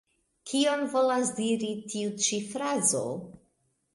[0.51, 3.03] Kion volas diri tiu ĉi frazo?